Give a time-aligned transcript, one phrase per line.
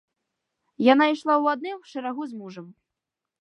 [0.93, 2.67] Яна ішла ў адным шэрагу з мужам.